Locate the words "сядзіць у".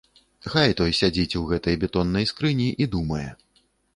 0.99-1.43